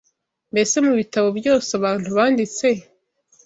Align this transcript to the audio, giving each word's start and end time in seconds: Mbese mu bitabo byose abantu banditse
Mbese 0.51 0.75
mu 0.85 0.91
bitabo 0.99 1.27
byose 1.39 1.69
abantu 1.79 2.07
banditse 2.17 2.67